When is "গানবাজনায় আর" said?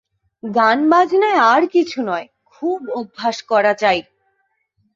0.43-1.63